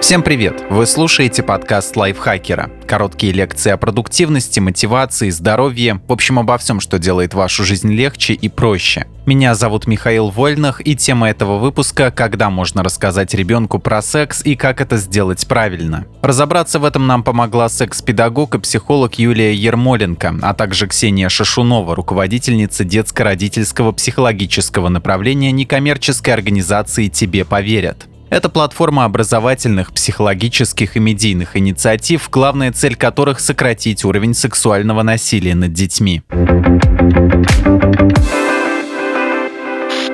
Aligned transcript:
Всем 0.00 0.22
привет! 0.22 0.64
Вы 0.70 0.86
слушаете 0.86 1.42
подкаст 1.42 1.94
лайфхакера. 1.94 2.70
Короткие 2.86 3.34
лекции 3.34 3.70
о 3.70 3.76
продуктивности, 3.76 4.58
мотивации, 4.58 5.28
здоровье, 5.28 6.00
в 6.08 6.12
общем 6.12 6.38
обо 6.38 6.56
всем, 6.56 6.80
что 6.80 6.98
делает 6.98 7.34
вашу 7.34 7.64
жизнь 7.64 7.92
легче 7.92 8.32
и 8.32 8.48
проще. 8.48 9.06
Меня 9.26 9.54
зовут 9.54 9.86
Михаил 9.86 10.30
Вольнах, 10.30 10.80
и 10.84 10.96
тема 10.96 11.28
этого 11.28 11.58
выпуска 11.58 12.10
«Когда 12.10 12.48
можно 12.48 12.82
рассказать 12.82 13.34
ребенку 13.34 13.78
про 13.78 14.00
секс 14.00 14.42
и 14.42 14.56
как 14.56 14.80
это 14.80 14.96
сделать 14.96 15.46
правильно». 15.46 16.06
Разобраться 16.22 16.78
в 16.78 16.86
этом 16.86 17.06
нам 17.06 17.22
помогла 17.22 17.68
секс-педагог 17.68 18.54
и 18.54 18.58
психолог 18.58 19.16
Юлия 19.18 19.54
Ермоленко, 19.54 20.36
а 20.40 20.54
также 20.54 20.88
Ксения 20.88 21.28
Шашунова, 21.28 21.94
руководительница 21.94 22.84
детско-родительского 22.84 23.92
психологического 23.92 24.88
направления 24.88 25.52
некоммерческой 25.52 26.32
организации 26.32 27.08
«Тебе 27.08 27.44
поверят». 27.44 28.06
Это 28.30 28.48
платформа 28.48 29.04
образовательных, 29.04 29.92
психологических 29.92 30.96
и 30.96 31.00
медийных 31.00 31.56
инициатив, 31.56 32.30
главная 32.30 32.70
цель 32.70 32.94
которых– 32.94 33.40
сократить 33.40 34.04
уровень 34.04 34.34
сексуального 34.34 35.02
насилия 35.02 35.56
над 35.56 35.72
детьми. 35.72 36.22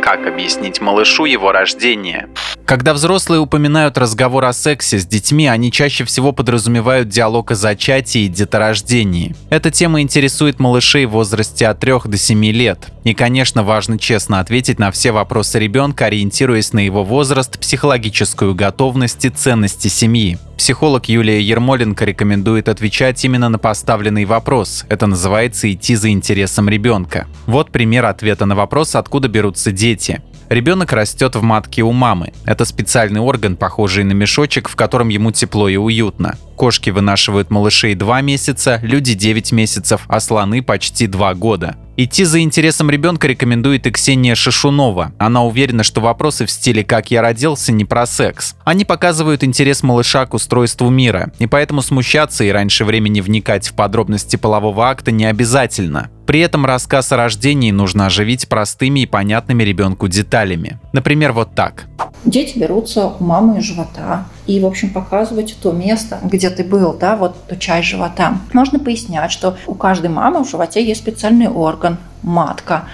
Как 0.02 0.26
объяснить 0.26 0.80
малышу 0.80 1.26
его 1.26 1.52
рождение? 1.52 2.28
Когда 2.66 2.94
взрослые 2.94 3.38
упоминают 3.38 3.96
разговор 3.96 4.44
о 4.44 4.52
сексе 4.52 4.98
с 4.98 5.06
детьми, 5.06 5.46
они 5.46 5.70
чаще 5.70 6.02
всего 6.02 6.32
подразумевают 6.32 7.08
диалог 7.08 7.52
о 7.52 7.54
зачатии 7.54 8.22
и 8.22 8.28
деторождении. 8.28 9.36
Эта 9.50 9.70
тема 9.70 10.00
интересует 10.00 10.58
малышей 10.58 11.06
в 11.06 11.10
возрасте 11.10 11.68
от 11.68 11.78
3 11.78 11.92
до 12.06 12.16
7 12.18 12.44
лет. 12.46 12.88
И, 13.04 13.14
конечно, 13.14 13.62
важно 13.62 14.00
честно 14.00 14.40
ответить 14.40 14.80
на 14.80 14.90
все 14.90 15.12
вопросы 15.12 15.60
ребенка, 15.60 16.06
ориентируясь 16.06 16.72
на 16.72 16.80
его 16.80 17.04
возраст, 17.04 17.56
психологическую 17.56 18.52
готовность 18.56 19.24
и 19.24 19.28
ценности 19.28 19.86
семьи. 19.86 20.36
Психолог 20.58 21.08
Юлия 21.08 21.40
Ермоленко 21.40 22.04
рекомендует 22.04 22.68
отвечать 22.68 23.24
именно 23.24 23.48
на 23.48 23.60
поставленный 23.60 24.24
вопрос. 24.24 24.84
Это 24.88 25.06
называется 25.06 25.72
«идти 25.72 25.94
за 25.94 26.08
интересом 26.08 26.68
ребенка». 26.68 27.28
Вот 27.46 27.70
пример 27.70 28.06
ответа 28.06 28.44
на 28.44 28.56
вопрос, 28.56 28.96
откуда 28.96 29.28
берутся 29.28 29.70
дети. 29.70 30.20
Ребенок 30.48 30.92
растет 30.92 31.34
в 31.34 31.42
матке 31.42 31.82
у 31.82 31.92
мамы. 31.92 32.32
Это 32.44 32.64
специальный 32.64 33.20
орган, 33.20 33.56
похожий 33.56 34.04
на 34.04 34.12
мешочек, 34.12 34.68
в 34.68 34.76
котором 34.76 35.08
ему 35.08 35.32
тепло 35.32 35.68
и 35.68 35.76
уютно. 35.76 36.36
Кошки 36.56 36.90
вынашивают 36.90 37.50
малышей 37.50 37.94
2 37.94 38.20
месяца, 38.22 38.78
люди 38.82 39.14
9 39.14 39.52
месяцев, 39.52 40.02
а 40.08 40.20
слоны 40.20 40.62
почти 40.62 41.06
2 41.06 41.34
года. 41.34 41.76
Идти 41.98 42.24
за 42.24 42.40
интересом 42.40 42.90
ребенка 42.90 43.26
рекомендует 43.26 43.86
и 43.86 43.90
Ксения 43.90 44.34
Шишунова. 44.34 45.12
Она 45.18 45.44
уверена, 45.44 45.82
что 45.82 46.00
вопросы 46.00 46.46
в 46.46 46.50
стиле 46.50 46.84
«как 46.84 47.10
я 47.10 47.22
родился» 47.22 47.72
не 47.72 47.84
про 47.84 48.06
секс. 48.06 48.54
Они 48.64 48.84
показывают 48.84 49.42
интерес 49.42 49.82
малыша 49.82 50.26
к 50.26 50.34
устройству 50.34 50.90
мира, 50.90 51.32
и 51.38 51.46
поэтому 51.46 51.82
смущаться 51.82 52.44
и 52.44 52.50
раньше 52.50 52.84
времени 52.84 53.20
вникать 53.20 53.68
в 53.68 53.74
подробности 53.74 54.36
полового 54.36 54.88
акта 54.88 55.10
не 55.10 55.24
обязательно. 55.24 56.10
При 56.26 56.40
этом 56.40 56.66
рассказ 56.66 57.12
о 57.12 57.16
рождении 57.16 57.70
нужно 57.70 58.06
оживить 58.06 58.48
простыми 58.48 59.00
и 59.00 59.06
понятными 59.06 59.62
ребенку 59.62 60.08
деталями. 60.08 60.80
Например, 60.92 61.32
вот 61.32 61.54
так. 61.54 61.86
Дети 62.24 62.58
берутся 62.58 63.06
у 63.06 63.22
мамы 63.22 63.58
из 63.58 63.62
живота 63.62 64.26
и, 64.46 64.58
в 64.58 64.66
общем, 64.66 64.90
показывать 64.90 65.56
то 65.62 65.70
место, 65.70 66.18
где 66.24 66.50
ты 66.50 66.64
был, 66.64 66.92
да, 66.94 67.14
вот 67.16 67.36
ту 67.46 67.54
часть 67.54 67.86
живота. 67.86 68.38
Можно 68.52 68.80
пояснять, 68.80 69.30
что 69.30 69.56
у 69.68 69.74
каждой 69.74 70.10
мамы 70.10 70.44
в 70.44 70.50
животе 70.50 70.84
есть 70.84 71.00
специальный 71.00 71.48
орган, 71.48 71.98
матка. 72.26 72.84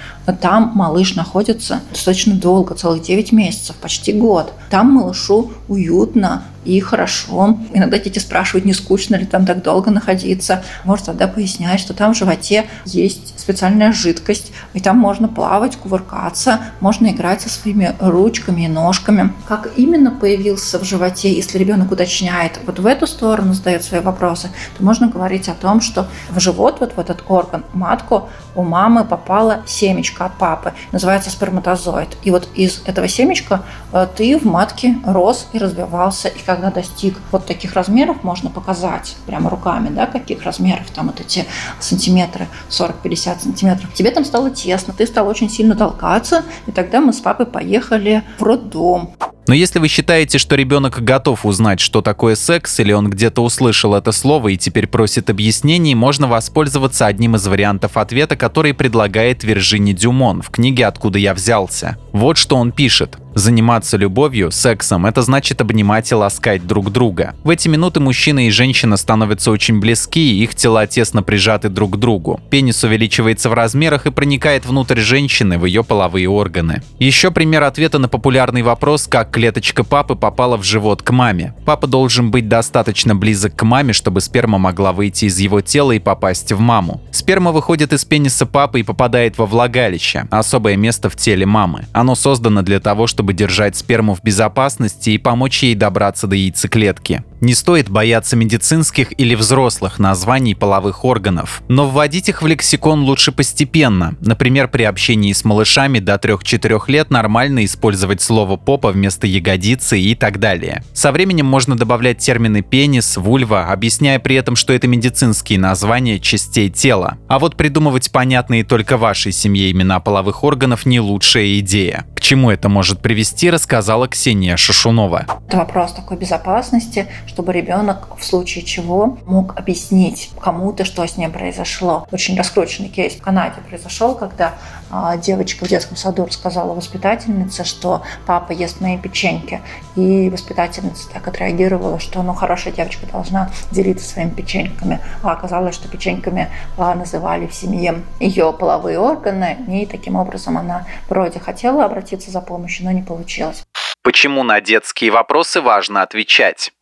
Там 0.40 0.70
малыш 0.74 1.16
находится 1.16 1.80
достаточно 1.90 2.34
долго, 2.34 2.74
целых 2.74 3.02
9 3.02 3.32
месяцев, 3.32 3.74
почти 3.76 4.12
год. 4.12 4.52
Там 4.70 4.92
малышу 4.92 5.50
уютно 5.68 6.44
и 6.64 6.78
хорошо. 6.80 7.58
Иногда 7.72 7.98
дети 7.98 8.18
спрашивают, 8.20 8.64
не 8.64 8.72
скучно 8.72 9.16
ли 9.16 9.26
там 9.26 9.46
так 9.46 9.62
долго 9.62 9.90
находиться. 9.90 10.62
Может 10.84 11.06
тогда 11.06 11.26
пояснять, 11.26 11.80
что 11.80 11.92
там 11.92 12.14
в 12.14 12.16
животе 12.16 12.66
есть 12.84 13.38
специальная 13.38 13.92
жидкость, 13.92 14.52
и 14.72 14.80
там 14.80 14.96
можно 14.96 15.26
плавать, 15.26 15.76
кувыркаться, 15.76 16.60
можно 16.80 17.08
играть 17.08 17.40
со 17.40 17.48
своими 17.48 17.94
ручками 17.98 18.62
и 18.62 18.68
ножками. 18.68 19.32
Как 19.48 19.70
именно 19.76 20.12
появился 20.12 20.78
в 20.78 20.84
животе, 20.84 21.32
если 21.32 21.58
ребенок 21.58 21.90
уточняет, 21.90 22.60
вот 22.64 22.78
в 22.78 22.86
эту 22.86 23.08
сторону 23.08 23.54
задает 23.54 23.82
свои 23.82 24.00
вопросы, 24.00 24.50
то 24.78 24.84
можно 24.84 25.08
говорить 25.08 25.48
о 25.48 25.54
том, 25.54 25.80
что 25.80 26.06
в 26.30 26.38
живот, 26.38 26.76
вот 26.78 26.92
в 26.92 27.00
этот 27.00 27.24
орган, 27.26 27.64
матку 27.72 28.28
у 28.54 28.62
мамы 28.62 29.04
попала 29.22 29.62
семечко 29.66 30.24
от 30.24 30.36
папы, 30.36 30.72
называется 30.90 31.30
сперматозоид. 31.30 32.08
И 32.24 32.30
вот 32.30 32.48
из 32.54 32.82
этого 32.86 33.06
семечка 33.06 33.62
э, 33.92 34.08
ты 34.16 34.36
в 34.36 34.44
матке 34.44 34.96
рос 35.04 35.48
и 35.52 35.58
развивался, 35.58 36.28
и 36.28 36.38
когда 36.44 36.70
достиг 36.70 37.16
вот 37.30 37.46
таких 37.46 37.74
размеров, 37.74 38.24
можно 38.24 38.50
показать 38.50 39.16
прямо 39.26 39.48
руками, 39.48 39.90
да, 39.90 40.06
каких 40.06 40.42
размеров 40.42 40.90
там 40.90 41.06
вот 41.06 41.20
эти 41.20 41.46
сантиметры, 41.78 42.48
40-50 42.68 43.40
сантиметров. 43.40 43.90
Тебе 43.94 44.10
там 44.10 44.24
стало 44.24 44.50
тесно, 44.50 44.92
ты 44.92 45.06
стал 45.06 45.28
очень 45.28 45.48
сильно 45.48 45.76
толкаться, 45.76 46.42
и 46.66 46.72
тогда 46.72 47.00
мы 47.00 47.12
с 47.12 47.20
папой 47.20 47.46
поехали 47.46 48.24
в 48.38 48.42
роддом. 48.42 49.14
Но 49.48 49.54
если 49.54 49.80
вы 49.80 49.88
считаете, 49.88 50.38
что 50.38 50.54
ребенок 50.54 51.02
готов 51.02 51.44
узнать, 51.44 51.80
что 51.80 52.00
такое 52.00 52.36
секс, 52.36 52.78
или 52.78 52.92
он 52.92 53.10
где-то 53.10 53.42
услышал 53.42 53.94
это 53.94 54.12
слово 54.12 54.48
и 54.48 54.56
теперь 54.56 54.86
просит 54.86 55.30
объяснений, 55.30 55.96
можно 55.96 56.28
воспользоваться 56.28 57.06
одним 57.06 57.34
из 57.34 57.46
вариантов 57.46 57.96
ответа, 57.96 58.36
который 58.36 58.72
предлагает 58.72 59.01
Виржини 59.44 59.92
Дюмон 59.92 60.42
в 60.42 60.50
книге 60.50 60.86
«Откуда 60.86 61.18
я 61.18 61.34
взялся». 61.34 61.96
Вот 62.12 62.36
что 62.36 62.56
он 62.56 62.72
пишет. 62.72 63.18
Заниматься 63.34 63.96
любовью, 63.96 64.50
сексом– 64.50 65.06
это 65.06 65.22
значит 65.22 65.60
обнимать 65.60 66.10
и 66.12 66.14
ласкать 66.14 66.66
друг 66.66 66.92
друга. 66.92 67.34
В 67.44 67.50
эти 67.50 67.66
минуты 67.66 67.98
мужчина 67.98 68.46
и 68.46 68.50
женщина 68.50 68.96
становятся 68.96 69.50
очень 69.50 69.80
близки, 69.80 70.42
их 70.42 70.54
тела 70.54 70.86
тесно 70.86 71.22
прижаты 71.22 71.70
друг 71.70 71.92
к 71.92 71.96
другу. 71.96 72.40
Пенис 72.50 72.84
увеличивается 72.84 73.48
в 73.48 73.54
размерах 73.54 74.06
и 74.06 74.10
проникает 74.10 74.66
внутрь 74.66 75.00
женщины, 75.00 75.58
в 75.58 75.64
ее 75.64 75.82
половые 75.82 76.28
органы. 76.28 76.82
Еще 76.98 77.30
пример 77.30 77.62
ответа 77.62 77.98
на 77.98 78.08
популярный 78.08 78.62
вопрос, 78.62 79.06
как 79.06 79.30
клеточка 79.30 79.82
папы 79.82 80.14
попала 80.14 80.58
в 80.58 80.62
живот 80.62 81.02
к 81.02 81.10
маме. 81.10 81.54
Папа 81.64 81.86
должен 81.86 82.30
быть 82.30 82.48
достаточно 82.48 83.14
близок 83.14 83.56
к 83.56 83.62
маме, 83.62 83.94
чтобы 83.94 84.20
сперма 84.20 84.58
могла 84.58 84.92
выйти 84.92 85.24
из 85.24 85.38
его 85.38 85.62
тела 85.62 85.92
и 85.92 85.98
попасть 85.98 86.52
в 86.52 86.60
маму. 86.60 87.00
Сперма 87.10 87.52
выходит 87.52 87.92
из 87.94 88.04
пениса 88.04 88.44
папы 88.44 88.80
и 88.80 88.82
попадает 88.82 89.38
во 89.38 89.46
влагалище, 89.46 90.26
особое 90.30 90.76
место 90.76 91.08
в 91.08 91.16
теле 91.16 91.46
мамы. 91.46 91.86
Оно 91.92 92.14
создано 92.14 92.62
для 92.62 92.78
того, 92.78 93.06
чтобы 93.06 93.21
чтобы 93.22 93.34
держать 93.34 93.76
сперму 93.76 94.16
в 94.16 94.22
безопасности 94.24 95.10
и 95.10 95.18
помочь 95.18 95.62
ей 95.62 95.76
добраться 95.76 96.26
до 96.26 96.34
яйцеклетки. 96.34 97.22
Не 97.40 97.54
стоит 97.54 97.88
бояться 97.88 98.34
медицинских 98.34 99.16
или 99.16 99.36
взрослых 99.36 100.00
названий 100.00 100.56
половых 100.56 101.04
органов, 101.04 101.62
но 101.68 101.88
вводить 101.88 102.28
их 102.28 102.42
в 102.42 102.46
лексикон 102.48 103.04
лучше 103.04 103.30
постепенно. 103.30 104.16
Например, 104.20 104.66
при 104.66 104.82
общении 104.82 105.32
с 105.32 105.44
малышами 105.44 106.00
до 106.00 106.14
3-4 106.16 106.82
лет 106.88 107.10
нормально 107.10 107.64
использовать 107.64 108.22
слово 108.22 108.56
попа 108.56 108.90
вместо 108.90 109.28
ягодицы 109.28 110.00
и 110.00 110.16
так 110.16 110.40
далее. 110.40 110.82
Со 110.92 111.12
временем 111.12 111.46
можно 111.46 111.76
добавлять 111.76 112.18
термины 112.18 112.62
пенис, 112.62 113.16
вульва, 113.16 113.66
объясняя 113.66 114.18
при 114.18 114.34
этом, 114.34 114.56
что 114.56 114.72
это 114.72 114.88
медицинские 114.88 115.60
названия 115.60 116.18
частей 116.18 116.70
тела. 116.70 117.18
А 117.28 117.38
вот 117.38 117.56
придумывать 117.56 118.10
понятные 118.10 118.64
только 118.64 118.96
вашей 118.96 119.30
семье 119.30 119.70
имена 119.70 120.00
половых 120.00 120.42
органов 120.42 120.86
не 120.86 120.98
лучшая 120.98 121.60
идея 121.60 122.04
чему 122.22 122.50
это 122.50 122.70
может 122.70 123.02
привести, 123.02 123.11
рассказала 123.50 124.08
Ксения 124.08 124.56
Шашунова. 124.56 125.26
Это 125.48 125.56
вопрос 125.58 125.92
такой 125.92 126.16
безопасности, 126.16 127.06
чтобы 127.26 127.52
ребенок 127.52 128.08
в 128.18 128.24
случае 128.24 128.64
чего 128.64 129.18
мог 129.26 129.56
объяснить 129.58 130.30
кому-то, 130.40 130.84
что 130.84 131.06
с 131.06 131.16
ним 131.16 131.32
произошло. 131.32 132.06
Очень 132.10 132.36
раскрученный 132.36 132.88
кейс 132.88 133.14
в 133.14 133.22
Канаде 133.22 133.56
произошел, 133.68 134.14
когда 134.14 134.54
а, 134.90 135.16
девочка 135.16 135.64
в 135.64 135.68
детском 135.68 135.96
саду 135.96 136.26
рассказала 136.26 136.74
воспитательнице, 136.74 137.64
что 137.64 138.02
папа 138.26 138.52
ест 138.52 138.80
мои 138.80 138.98
печеньки. 138.98 139.60
И 139.96 140.28
воспитательница 140.30 141.08
так 141.12 141.26
отреагировала, 141.28 141.98
что 141.98 142.22
ну 142.22 142.34
хорошая 142.34 142.74
девочка 142.74 143.06
должна 143.06 143.50
делиться 143.70 144.08
своими 144.08 144.30
печеньками. 144.30 145.00
А 145.22 145.32
оказалось, 145.32 145.74
что 145.74 145.88
печеньками 145.88 146.48
а, 146.76 146.94
называли 146.94 147.46
в 147.46 147.54
семье 147.54 148.02
ее 148.20 148.52
половые 148.52 148.98
органы. 148.98 149.58
И 149.68 149.86
таким 149.86 150.16
образом 150.16 150.58
она 150.58 150.86
вроде 151.08 151.40
хотела 151.40 151.84
обратиться 151.84 152.30
за 152.30 152.40
помощью, 152.40 152.84
но 152.84 152.92
не 152.92 153.01
получилось. 153.02 153.64
Почему 154.02 154.42
на 154.42 154.60
детские 154.60 155.10
вопросы 155.10 155.60
важно 155.60 156.02
отвечать? 156.02 156.72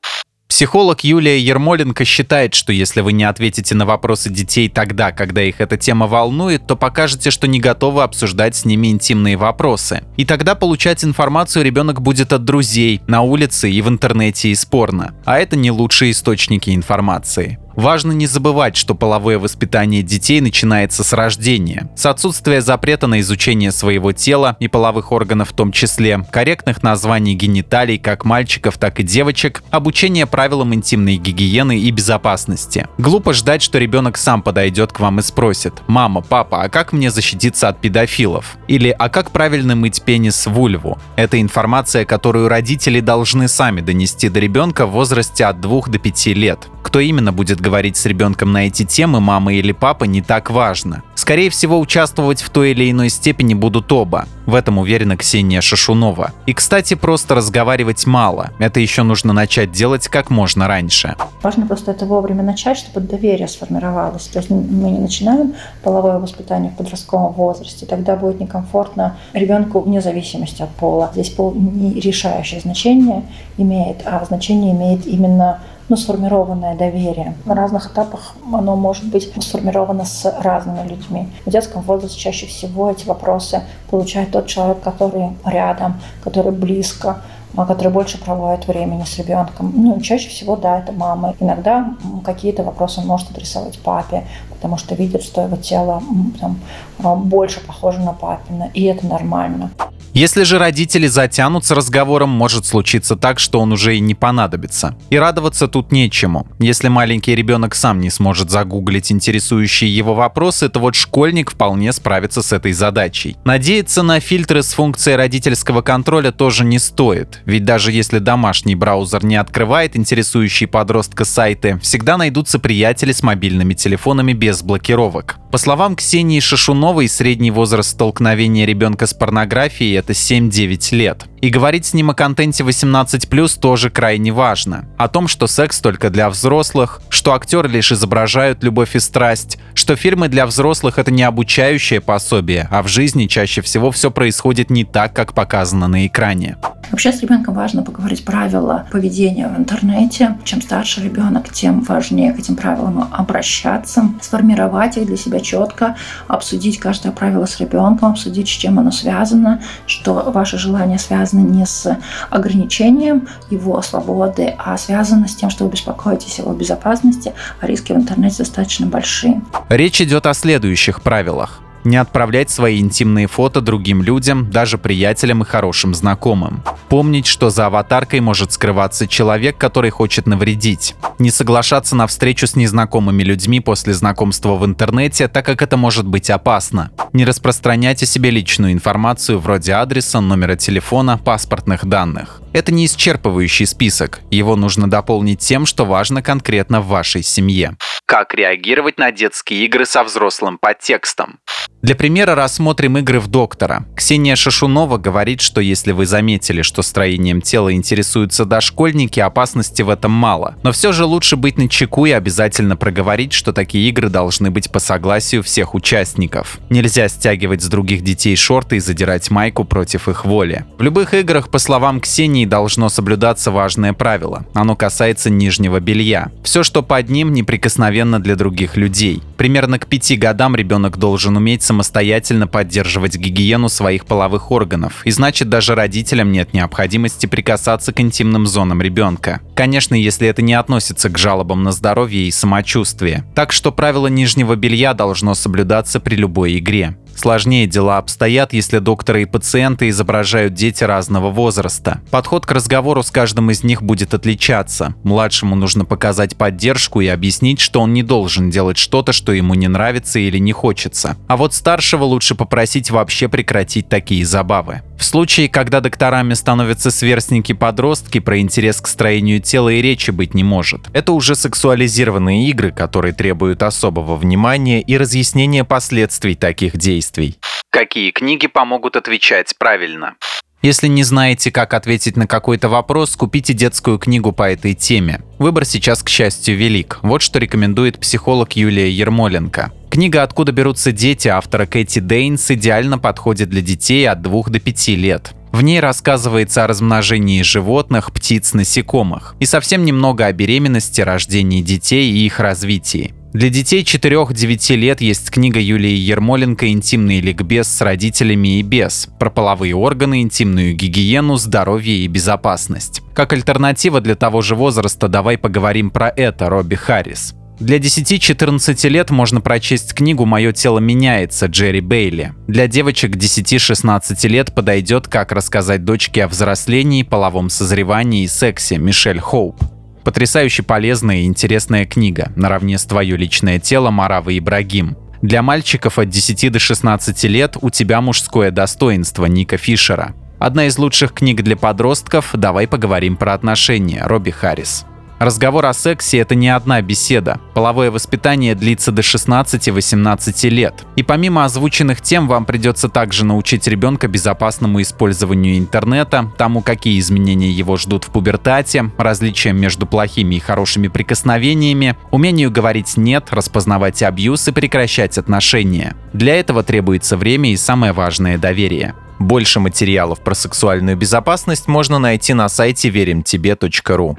Психолог 0.50 1.04
Юлия 1.04 1.38
Ермоленко 1.38 2.04
считает, 2.04 2.54
что 2.54 2.72
если 2.72 3.02
вы 3.02 3.12
не 3.12 3.22
ответите 3.22 3.76
на 3.76 3.86
вопросы 3.86 4.30
детей 4.30 4.68
тогда, 4.68 5.12
когда 5.12 5.42
их 5.42 5.60
эта 5.60 5.76
тема 5.76 6.08
волнует, 6.08 6.66
то 6.66 6.74
покажете, 6.76 7.30
что 7.30 7.46
не 7.46 7.60
готовы 7.60 8.02
обсуждать 8.02 8.56
с 8.56 8.64
ними 8.64 8.88
интимные 8.88 9.36
вопросы. 9.36 10.02
И 10.16 10.24
тогда 10.24 10.56
получать 10.56 11.04
информацию 11.04 11.64
ребенок 11.64 12.02
будет 12.02 12.32
от 12.32 12.44
друзей, 12.44 13.00
на 13.06 13.22
улице 13.22 13.70
и 13.70 13.80
в 13.80 13.88
интернете 13.88 14.48
из 14.48 14.64
порно. 14.64 15.14
А 15.24 15.38
это 15.38 15.54
не 15.54 15.70
лучшие 15.70 16.10
источники 16.10 16.74
информации. 16.74 17.59
Важно 17.80 18.12
не 18.12 18.26
забывать, 18.26 18.76
что 18.76 18.94
половое 18.94 19.38
воспитание 19.38 20.02
детей 20.02 20.42
начинается 20.42 21.02
с 21.02 21.14
рождения, 21.14 21.88
с 21.96 22.04
отсутствия 22.04 22.60
запрета 22.60 23.06
на 23.06 23.20
изучение 23.20 23.72
своего 23.72 24.12
тела 24.12 24.58
и 24.60 24.68
половых 24.68 25.12
органов 25.12 25.48
в 25.48 25.52
том 25.54 25.72
числе, 25.72 26.22
корректных 26.30 26.82
названий 26.82 27.32
гениталий 27.32 27.96
как 27.96 28.26
мальчиков, 28.26 28.76
так 28.76 29.00
и 29.00 29.02
девочек, 29.02 29.62
обучение 29.70 30.26
правилам 30.26 30.74
интимной 30.74 31.16
гигиены 31.16 31.78
и 31.78 31.90
безопасности. 31.90 32.86
Глупо 32.98 33.32
ждать, 33.32 33.62
что 33.62 33.78
ребенок 33.78 34.18
сам 34.18 34.42
подойдет 34.42 34.92
к 34.92 35.00
вам 35.00 35.20
и 35.20 35.22
спросит 35.22 35.72
«Мама, 35.86 36.20
папа, 36.20 36.64
а 36.64 36.68
как 36.68 36.92
мне 36.92 37.10
защититься 37.10 37.70
от 37.70 37.80
педофилов?» 37.80 38.58
Или 38.68 38.90
«А 38.90 39.08
как 39.08 39.30
правильно 39.30 39.74
мыть 39.74 40.02
пенис 40.02 40.46
в 40.46 40.52
вульву?» 40.52 40.98
Это 41.16 41.40
информация, 41.40 42.04
которую 42.04 42.48
родители 42.48 43.00
должны 43.00 43.48
сами 43.48 43.80
донести 43.80 44.28
до 44.28 44.38
ребенка 44.38 44.84
в 44.84 44.90
возрасте 44.90 45.46
от 45.46 45.62
2 45.62 45.84
до 45.86 45.98
5 45.98 46.26
лет. 46.26 46.68
Кто 46.82 47.00
именно 47.00 47.32
будет 47.32 47.58
говорить 47.60 47.69
с 47.70 48.06
ребенком 48.06 48.52
на 48.52 48.66
эти 48.66 48.84
темы, 48.84 49.20
мама 49.20 49.54
или 49.54 49.72
папа, 49.72 50.04
не 50.04 50.22
так 50.22 50.50
важно. 50.50 51.02
Скорее 51.14 51.50
всего, 51.50 51.78
участвовать 51.78 52.42
в 52.42 52.50
той 52.50 52.72
или 52.72 52.90
иной 52.90 53.08
степени 53.08 53.54
будут 53.54 53.92
оба. 53.92 54.26
В 54.46 54.54
этом 54.54 54.78
уверена 54.78 55.16
Ксения 55.16 55.60
Шашунова. 55.60 56.32
И, 56.46 56.54
кстати, 56.54 56.94
просто 56.94 57.34
разговаривать 57.34 58.06
мало. 58.06 58.50
Это 58.58 58.80
еще 58.80 59.02
нужно 59.02 59.32
начать 59.32 59.70
делать 59.70 60.08
как 60.08 60.30
можно 60.30 60.66
раньше. 60.66 61.14
Важно 61.42 61.66
просто 61.66 61.92
это 61.92 62.06
вовремя 62.06 62.42
начать, 62.42 62.78
чтобы 62.78 63.06
доверие 63.06 63.46
сформировалось. 63.46 64.26
То 64.26 64.38
есть 64.40 64.50
мы 64.50 64.90
не 64.90 64.98
начинаем 64.98 65.54
половое 65.82 66.18
воспитание 66.18 66.72
в 66.72 66.76
подростковом 66.76 67.32
возрасте, 67.32 67.86
тогда 67.86 68.16
будет 68.16 68.40
некомфортно 68.40 69.16
ребенку 69.32 69.80
вне 69.80 70.00
зависимости 70.00 70.62
от 70.62 70.70
пола. 70.70 71.10
Здесь 71.12 71.30
пол 71.30 71.54
не 71.54 72.00
решающее 72.00 72.60
значение 72.60 73.22
имеет, 73.56 73.98
а 74.04 74.24
значение 74.24 74.72
имеет 74.72 75.06
именно 75.06 75.60
ну, 75.90 75.96
сформированное 75.96 76.76
доверие. 76.76 77.34
На 77.44 77.54
разных 77.56 77.90
этапах 77.90 78.34
оно 78.52 78.76
может 78.76 79.04
быть 79.04 79.30
сформировано 79.42 80.04
с 80.04 80.24
разными 80.40 80.86
людьми. 80.86 81.28
В 81.44 81.50
детском 81.50 81.82
возрасте 81.82 82.18
чаще 82.18 82.46
всего 82.46 82.90
эти 82.90 83.06
вопросы 83.06 83.62
получает 83.90 84.30
тот 84.30 84.46
человек, 84.46 84.80
который 84.80 85.30
рядом, 85.44 86.00
который 86.22 86.52
близко, 86.52 87.22
а, 87.56 87.66
который 87.66 87.90
больше 87.90 88.18
проводит 88.18 88.68
времени 88.68 89.02
с 89.02 89.18
ребенком. 89.18 89.72
Ну, 89.74 90.00
чаще 90.00 90.28
всего, 90.28 90.54
да, 90.54 90.78
это 90.78 90.92
мама. 90.92 91.34
Иногда 91.40 91.94
какие-то 92.24 92.62
вопросы 92.62 93.00
может 93.00 93.32
адресовать 93.32 93.80
папе, 93.80 94.22
потому 94.50 94.76
что 94.76 94.94
видит, 94.94 95.24
что 95.24 95.42
его 95.42 95.56
тело 95.56 96.00
там, 96.40 96.60
а, 97.02 97.16
больше 97.16 97.60
похоже 97.66 97.98
на 97.98 98.12
папина, 98.12 98.70
и 98.74 98.84
это 98.84 99.04
нормально. 99.06 99.70
Если 100.12 100.42
же 100.42 100.58
родители 100.58 101.06
затянутся 101.06 101.74
разговором, 101.74 102.30
может 102.30 102.66
случиться 102.66 103.14
так, 103.14 103.38
что 103.38 103.60
он 103.60 103.72
уже 103.72 103.96
и 103.96 104.00
не 104.00 104.14
понадобится. 104.14 104.96
И 105.08 105.16
радоваться 105.16 105.68
тут 105.68 105.92
нечему. 105.92 106.48
Если 106.58 106.88
маленький 106.88 107.34
ребенок 107.34 107.76
сам 107.76 108.00
не 108.00 108.10
сможет 108.10 108.50
загуглить 108.50 109.12
интересующие 109.12 109.94
его 109.94 110.14
вопросы, 110.14 110.68
то 110.68 110.80
вот 110.80 110.96
школьник 110.96 111.52
вполне 111.52 111.92
справится 111.92 112.42
с 112.42 112.52
этой 112.52 112.72
задачей. 112.72 113.36
Надеяться 113.44 114.02
на 114.02 114.18
фильтры 114.18 114.62
с 114.64 114.72
функцией 114.72 115.16
родительского 115.16 115.80
контроля 115.80 116.32
тоже 116.32 116.64
не 116.64 116.80
стоит, 116.80 117.40
ведь 117.44 117.64
даже 117.64 117.92
если 117.92 118.18
домашний 118.18 118.74
браузер 118.74 119.24
не 119.24 119.36
открывает 119.36 119.96
интересующие 119.96 120.66
подростка 120.66 121.24
сайты, 121.24 121.78
всегда 121.82 122.16
найдутся 122.16 122.58
приятели 122.58 123.12
с 123.12 123.22
мобильными 123.22 123.74
телефонами 123.74 124.32
без 124.32 124.62
блокировок. 124.62 125.36
По 125.50 125.58
словам 125.58 125.96
Ксении 125.96 126.38
Шашуновой, 126.38 127.08
средний 127.08 127.50
возраст 127.50 127.90
столкновения 127.90 128.66
ребенка 128.66 129.06
с 129.06 129.14
порнографией 129.14 129.98
это 129.98 130.12
7-9 130.12 130.94
лет. 130.94 131.29
И 131.40 131.48
говорить 131.48 131.86
с 131.86 131.94
ним 131.94 132.10
о 132.10 132.14
контенте 132.14 132.64
18+, 132.64 133.58
тоже 133.58 133.88
крайне 133.88 134.30
важно. 134.30 134.84
О 134.98 135.08
том, 135.08 135.26
что 135.26 135.46
секс 135.46 135.80
только 135.80 136.10
для 136.10 136.28
взрослых, 136.28 137.00
что 137.08 137.32
актеры 137.32 137.66
лишь 137.66 137.92
изображают 137.92 138.62
любовь 138.62 138.94
и 138.94 139.00
страсть, 139.00 139.58
что 139.72 139.96
фильмы 139.96 140.28
для 140.28 140.44
взрослых 140.44 140.98
это 140.98 141.10
не 141.10 141.22
обучающее 141.22 142.02
пособие, 142.02 142.68
а 142.70 142.82
в 142.82 142.88
жизни 142.88 143.26
чаще 143.26 143.62
всего 143.62 143.90
все 143.90 144.10
происходит 144.10 144.68
не 144.68 144.84
так, 144.84 145.14
как 145.14 145.32
показано 145.32 145.88
на 145.88 146.06
экране. 146.06 146.58
Вообще 146.90 147.12
с 147.12 147.22
ребенком 147.22 147.54
важно 147.54 147.82
поговорить 147.82 148.24
правила 148.24 148.86
поведения 148.90 149.48
в 149.48 149.58
интернете. 149.58 150.36
Чем 150.44 150.60
старше 150.60 151.00
ребенок, 151.02 151.50
тем 151.52 151.82
важнее 151.82 152.32
к 152.32 152.38
этим 152.38 152.56
правилам 152.56 153.08
обращаться, 153.12 154.10
сформировать 154.20 154.96
их 154.96 155.06
для 155.06 155.16
себя 155.16 155.40
четко, 155.40 155.96
обсудить 156.26 156.78
каждое 156.78 157.12
правило 157.12 157.46
с 157.46 157.60
ребенком, 157.60 158.10
обсудить, 158.10 158.48
с 158.48 158.50
чем 158.50 158.78
оно 158.78 158.90
связано, 158.90 159.62
что 159.86 160.30
ваше 160.34 160.58
желание 160.58 160.98
связано 160.98 161.29
не 161.38 161.64
с 161.64 161.96
ограничением 162.30 163.28
его 163.50 163.80
свободы, 163.82 164.54
а 164.58 164.76
связано 164.76 165.28
с 165.28 165.34
тем, 165.34 165.50
что 165.50 165.64
вы 165.64 165.70
беспокоитесь 165.70 166.38
о 166.38 166.42
его 166.42 166.52
безопасности, 166.52 167.32
а 167.60 167.66
риски 167.66 167.92
в 167.92 167.96
интернете 167.96 168.38
достаточно 168.38 168.86
большие. 168.86 169.42
Речь 169.68 170.00
идет 170.00 170.26
о 170.26 170.34
следующих 170.34 171.02
правилах 171.02 171.60
не 171.84 171.96
отправлять 171.96 172.50
свои 172.50 172.80
интимные 172.80 173.26
фото 173.26 173.60
другим 173.60 174.02
людям, 174.02 174.50
даже 174.50 174.78
приятелям 174.78 175.42
и 175.42 175.46
хорошим 175.46 175.94
знакомым. 175.94 176.62
Помнить, 176.88 177.26
что 177.26 177.50
за 177.50 177.66
аватаркой 177.66 178.20
может 178.20 178.52
скрываться 178.52 179.06
человек, 179.06 179.56
который 179.56 179.90
хочет 179.90 180.26
навредить. 180.26 180.96
Не 181.18 181.30
соглашаться 181.30 181.94
на 181.94 182.06
встречу 182.06 182.46
с 182.46 182.56
незнакомыми 182.56 183.22
людьми 183.22 183.60
после 183.60 183.94
знакомства 183.94 184.56
в 184.56 184.64
интернете, 184.66 185.28
так 185.28 185.46
как 185.46 185.62
это 185.62 185.76
может 185.76 186.06
быть 186.06 186.30
опасно. 186.30 186.90
Не 187.12 187.24
распространять 187.24 188.02
о 188.02 188.06
себе 188.06 188.30
личную 188.30 188.72
информацию 188.72 189.38
вроде 189.38 189.74
адреса, 189.74 190.20
номера 190.20 190.56
телефона, 190.56 191.18
паспортных 191.18 191.86
данных. 191.86 192.40
Это 192.52 192.72
не 192.72 192.86
исчерпывающий 192.86 193.66
список. 193.66 194.20
Его 194.30 194.56
нужно 194.56 194.90
дополнить 194.90 195.38
тем, 195.38 195.66
что 195.66 195.84
важно 195.84 196.22
конкретно 196.22 196.80
в 196.80 196.88
вашей 196.88 197.22
семье. 197.22 197.76
Как 198.06 198.34
реагировать 198.34 198.98
на 198.98 199.12
детские 199.12 199.64
игры 199.66 199.86
со 199.86 200.02
взрослым 200.02 200.58
подтекстом? 200.58 201.38
Для 201.82 201.94
примера 201.94 202.34
рассмотрим 202.34 202.98
игры 202.98 203.20
в 203.20 203.28
доктора. 203.28 203.86
Ксения 203.96 204.36
Шашунова 204.36 204.98
говорит, 204.98 205.40
что 205.40 205.62
если 205.62 205.92
вы 205.92 206.04
заметили, 206.04 206.60
что 206.60 206.82
строением 206.82 207.40
тела 207.40 207.72
интересуются 207.72 208.44
дошкольники, 208.44 209.18
опасности 209.18 209.80
в 209.80 209.88
этом 209.88 210.10
мало. 210.10 210.56
Но 210.62 210.72
все 210.72 210.92
же 210.92 211.06
лучше 211.06 211.36
быть 211.36 211.56
на 211.56 211.70
чеку 211.70 212.04
и 212.04 212.10
обязательно 212.10 212.76
проговорить, 212.76 213.32
что 213.32 213.54
такие 213.54 213.88
игры 213.88 214.10
должны 214.10 214.50
быть 214.50 214.70
по 214.70 214.78
согласию 214.78 215.42
всех 215.42 215.74
участников. 215.74 216.58
Нельзя 216.68 217.08
стягивать 217.08 217.62
с 217.62 217.68
других 217.68 218.02
детей 218.02 218.36
шорты 218.36 218.76
и 218.76 218.80
задирать 218.80 219.30
майку 219.30 219.64
против 219.64 220.08
их 220.08 220.26
воли. 220.26 220.66
В 220.76 220.82
любых 220.82 221.14
играх, 221.14 221.48
по 221.48 221.58
словам 221.58 222.00
Ксении, 222.00 222.39
должно 222.46 222.88
соблюдаться 222.88 223.50
важное 223.50 223.92
правило. 223.92 224.46
Оно 224.54 224.76
касается 224.76 225.30
нижнего 225.30 225.80
белья. 225.80 226.30
Все, 226.42 226.62
что 226.62 226.82
под 226.82 227.08
ним, 227.08 227.32
неприкосновенно 227.32 228.20
для 228.20 228.36
других 228.36 228.76
людей. 228.76 229.22
Примерно 229.36 229.78
к 229.78 229.86
пяти 229.86 230.16
годам 230.16 230.56
ребенок 230.56 230.98
должен 230.98 231.36
уметь 231.36 231.62
самостоятельно 231.62 232.46
поддерживать 232.46 233.16
гигиену 233.16 233.68
своих 233.68 234.06
половых 234.06 234.50
органов, 234.50 235.02
и 235.04 235.10
значит 235.10 235.48
даже 235.48 235.74
родителям 235.74 236.32
нет 236.32 236.52
необходимости 236.52 237.26
прикасаться 237.26 237.92
к 237.92 238.00
интимным 238.00 238.46
зонам 238.46 238.82
ребенка. 238.82 239.40
Конечно, 239.54 239.94
если 239.94 240.28
это 240.28 240.42
не 240.42 240.54
относится 240.54 241.08
к 241.08 241.18
жалобам 241.18 241.62
на 241.62 241.72
здоровье 241.72 242.26
и 242.26 242.30
самочувствие. 242.30 243.24
Так 243.34 243.52
что 243.52 243.72
правило 243.72 244.06
нижнего 244.06 244.56
белья 244.56 244.94
должно 244.94 245.34
соблюдаться 245.34 246.00
при 246.00 246.16
любой 246.16 246.58
игре. 246.58 246.96
Сложнее 247.20 247.66
дела 247.66 247.98
обстоят, 247.98 248.54
если 248.54 248.78
докторы 248.78 249.20
и 249.20 249.26
пациенты 249.26 249.90
изображают 249.90 250.54
дети 250.54 250.84
разного 250.84 251.28
возраста. 251.28 252.00
Подход 252.10 252.46
к 252.46 252.50
разговору 252.50 253.02
с 253.02 253.10
каждым 253.10 253.50
из 253.50 253.62
них 253.62 253.82
будет 253.82 254.14
отличаться. 254.14 254.94
Младшему 255.04 255.54
нужно 255.54 255.84
показать 255.84 256.38
поддержку 256.38 257.02
и 257.02 257.08
объяснить, 257.08 257.60
что 257.60 257.82
он 257.82 257.92
не 257.92 258.02
должен 258.02 258.48
делать 258.48 258.78
что-то, 258.78 259.12
что 259.12 259.32
ему 259.32 259.52
не 259.52 259.68
нравится 259.68 260.18
или 260.18 260.38
не 260.38 260.52
хочется. 260.52 261.18
А 261.28 261.36
вот 261.36 261.52
старшего 261.52 262.04
лучше 262.04 262.34
попросить 262.34 262.90
вообще 262.90 263.28
прекратить 263.28 263.90
такие 263.90 264.24
забавы. 264.24 264.80
В 265.00 265.04
случае, 265.04 265.48
когда 265.48 265.80
докторами 265.80 266.34
становятся 266.34 266.90
сверстники-подростки, 266.90 268.20
про 268.20 268.38
интерес 268.38 268.82
к 268.82 268.86
строению 268.86 269.40
тела 269.40 269.70
и 269.70 269.80
речи 269.80 270.10
быть 270.10 270.34
не 270.34 270.44
может. 270.44 270.88
Это 270.92 271.12
уже 271.12 271.36
сексуализированные 271.36 272.50
игры, 272.50 272.70
которые 272.70 273.14
требуют 273.14 273.62
особого 273.62 274.16
внимания 274.16 274.82
и 274.82 274.98
разъяснения 274.98 275.64
последствий 275.64 276.34
таких 276.34 276.76
действий. 276.76 277.38
Какие 277.70 278.10
книги 278.10 278.46
помогут 278.46 278.94
отвечать 278.94 279.54
правильно? 279.58 280.16
Если 280.60 280.88
не 280.88 281.02
знаете, 281.02 281.50
как 281.50 281.72
ответить 281.72 282.18
на 282.18 282.26
какой-то 282.26 282.68
вопрос, 282.68 283.16
купите 283.16 283.54
детскую 283.54 283.98
книгу 283.98 284.32
по 284.32 284.50
этой 284.52 284.74
теме. 284.74 285.22
Выбор 285.38 285.64
сейчас, 285.64 286.02
к 286.02 286.10
счастью, 286.10 286.58
велик. 286.58 286.98
Вот 287.00 287.22
что 287.22 287.38
рекомендует 287.38 287.98
психолог 287.98 288.52
Юлия 288.52 288.90
Ермоленко. 288.90 289.72
Книга 289.90 290.22
«Откуда 290.22 290.52
берутся 290.52 290.92
дети» 290.92 291.26
автора 291.26 291.66
Кэти 291.66 291.98
Дейнс 291.98 292.48
идеально 292.52 292.96
подходит 292.96 293.50
для 293.50 293.60
детей 293.60 294.08
от 294.08 294.22
2 294.22 294.44
до 294.46 294.60
5 294.60 294.88
лет. 294.90 295.34
В 295.50 295.62
ней 295.62 295.80
рассказывается 295.80 296.62
о 296.62 296.68
размножении 296.68 297.42
животных, 297.42 298.12
птиц, 298.12 298.54
насекомых 298.54 299.34
и 299.40 299.46
совсем 299.46 299.84
немного 299.84 300.26
о 300.26 300.32
беременности, 300.32 301.00
рождении 301.00 301.60
детей 301.60 302.08
и 302.08 302.24
их 302.24 302.38
развитии. 302.38 303.12
Для 303.32 303.48
детей 303.48 303.82
4-9 303.82 304.76
лет 304.76 305.00
есть 305.00 305.28
книга 305.30 305.58
Юлии 305.58 305.90
Ермоленко 305.90 306.68
«Интимный 306.68 307.20
ликбез 307.20 307.66
с 307.66 307.80
родителями 307.80 308.60
и 308.60 308.62
без» 308.62 309.08
про 309.18 309.28
половые 309.28 309.74
органы, 309.74 310.22
интимную 310.22 310.74
гигиену, 310.74 311.36
здоровье 311.36 311.96
и 311.96 312.06
безопасность. 312.06 313.02
Как 313.12 313.32
альтернатива 313.32 314.00
для 314.00 314.14
того 314.14 314.40
же 314.40 314.54
возраста 314.54 315.08
давай 315.08 315.36
поговорим 315.36 315.90
про 315.90 316.08
это 316.08 316.48
Робби 316.48 316.76
Харрис. 316.76 317.34
Для 317.60 317.76
10-14 317.76 318.88
лет 318.88 319.10
можно 319.10 319.42
прочесть 319.42 319.92
книгу 319.92 320.24
«Мое 320.24 320.52
тело 320.52 320.78
меняется» 320.78 321.44
Джерри 321.44 321.82
Бейли. 321.82 322.32
Для 322.48 322.66
девочек 322.66 323.16
10-16 323.16 324.26
лет 324.28 324.54
подойдет 324.54 325.08
«Как 325.08 325.30
рассказать 325.30 325.84
дочке 325.84 326.24
о 326.24 326.28
взрослении, 326.28 327.02
половом 327.02 327.50
созревании 327.50 328.24
и 328.24 328.28
сексе» 328.28 328.78
Мишель 328.78 329.20
Хоуп. 329.20 329.62
Потрясающе 330.04 330.62
полезная 330.62 331.18
и 331.18 331.26
интересная 331.26 331.84
книга, 331.84 332.32
наравне 332.34 332.78
с 332.78 332.84
«Твое 332.86 333.18
личное 333.18 333.58
тело» 333.58 333.90
Маравы 333.90 334.38
Ибрагим. 334.38 334.96
Для 335.20 335.42
мальчиков 335.42 335.98
от 335.98 336.08
10 336.08 336.50
до 336.50 336.58
16 336.58 337.24
лет 337.24 337.58
«У 337.60 337.68
тебя 337.68 338.00
мужское 338.00 338.50
достоинство» 338.50 339.26
Ника 339.26 339.58
Фишера. 339.58 340.14
Одна 340.38 340.64
из 340.64 340.78
лучших 340.78 341.12
книг 341.12 341.42
для 341.42 341.58
подростков 341.58 342.30
«Давай 342.32 342.66
поговорим 342.66 343.18
про 343.18 343.34
отношения» 343.34 344.02
Робби 344.06 344.30
Харрис. 344.30 344.86
Разговор 345.20 345.66
о 345.66 345.74
сексе– 345.74 346.16
это 346.20 346.34
не 346.34 346.48
одна 346.48 346.80
беседа. 346.80 347.40
Половое 347.52 347.90
воспитание 347.90 348.54
длится 348.54 348.90
до 348.90 349.02
16-18 349.02 350.48
лет. 350.48 350.86
И 350.96 351.02
помимо 351.02 351.44
озвученных 351.44 352.00
тем, 352.00 352.26
вам 352.26 352.46
придется 352.46 352.88
также 352.88 353.26
научить 353.26 353.68
ребенка 353.68 354.08
безопасному 354.08 354.80
использованию 354.80 355.58
интернета, 355.58 356.32
тому, 356.38 356.62
какие 356.62 356.98
изменения 356.98 357.50
его 357.50 357.76
ждут 357.76 358.04
в 358.04 358.08
пубертате, 358.08 358.90
различиям 358.96 359.60
между 359.60 359.84
плохими 359.84 360.36
и 360.36 360.40
хорошими 360.40 360.88
прикосновениями, 360.88 361.98
умению 362.10 362.50
говорить 362.50 362.96
«нет», 362.96 363.26
распознавать 363.30 364.02
абьюз 364.02 364.48
и 364.48 364.52
прекращать 364.52 365.18
отношения. 365.18 365.96
Для 366.14 366.36
этого 366.36 366.62
требуется 366.62 367.18
время 367.18 367.52
и 367.52 367.58
самое 367.58 367.92
важное– 367.92 368.38
доверие. 368.38 368.94
Больше 369.18 369.60
материалов 369.60 370.20
про 370.20 370.34
сексуальную 370.34 370.96
безопасность 370.96 371.68
можно 371.68 371.98
найти 371.98 372.32
на 372.32 372.48
сайте 372.48 372.88
веримтебе.ру. 372.88 374.16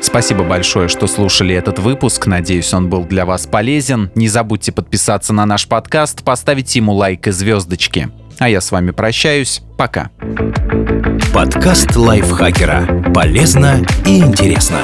Спасибо 0.00 0.44
большое, 0.44 0.88
что 0.88 1.06
слушали 1.06 1.54
этот 1.54 1.78
выпуск. 1.78 2.26
Надеюсь, 2.26 2.72
он 2.74 2.88
был 2.88 3.04
для 3.04 3.24
вас 3.24 3.46
полезен. 3.46 4.10
Не 4.14 4.28
забудьте 4.28 4.72
подписаться 4.72 5.32
на 5.32 5.46
наш 5.46 5.68
подкаст, 5.68 6.24
поставить 6.24 6.74
ему 6.74 6.92
лайк 6.92 7.28
и 7.28 7.30
звездочки. 7.30 8.08
А 8.38 8.48
я 8.48 8.60
с 8.60 8.72
вами 8.72 8.90
прощаюсь. 8.90 9.62
Пока. 9.76 10.10
Подкаст 11.32 11.94
лайфхакера. 11.94 13.12
Полезно 13.14 13.84
и 14.06 14.18
интересно. 14.18 14.78